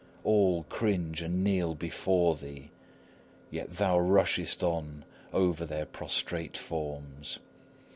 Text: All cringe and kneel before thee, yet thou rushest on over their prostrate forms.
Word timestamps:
All 0.23 0.63
cringe 0.63 1.21
and 1.21 1.43
kneel 1.43 1.75
before 1.75 2.35
thee, 2.35 2.71
yet 3.51 3.69
thou 3.73 3.99
rushest 3.99 4.63
on 4.63 5.05
over 5.31 5.63
their 5.63 5.85
prostrate 5.85 6.57
forms. 6.57 7.37